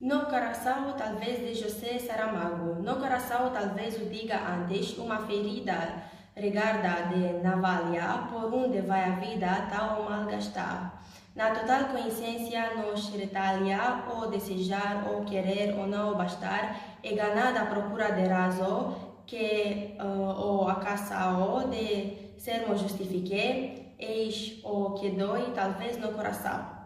[0.00, 2.80] No coração, talvez de José Saramago.
[2.80, 6.04] No coração, talvez o diga antes, uma ferida
[6.36, 11.02] regada de navalha, por onde vai a vida, tal ou malgastar.
[11.34, 17.66] Na total consciência, nos retalha, ou desejar, ou querer, ou não bastar, é ganada a
[17.66, 18.94] procura de razão,
[19.26, 25.96] que eh, uh, ou a caça ou de sermos justifique, eis o que dói, talvez
[25.98, 26.78] no coração.